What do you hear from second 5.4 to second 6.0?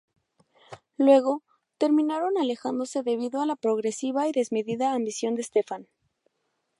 Stefan.